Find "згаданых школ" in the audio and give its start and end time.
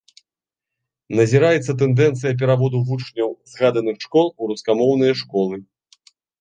3.53-4.27